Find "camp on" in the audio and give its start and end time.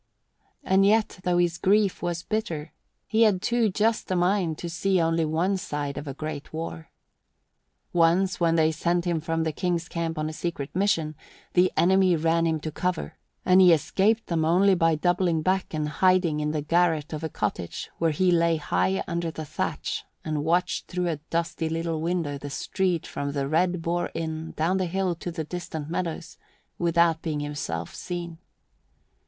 9.87-10.27